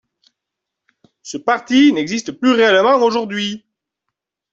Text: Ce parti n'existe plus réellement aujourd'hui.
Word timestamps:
Ce 1.21 1.37
parti 1.37 1.93
n'existe 1.93 2.31
plus 2.31 2.53
réellement 2.53 2.95
aujourd'hui. 3.05 3.63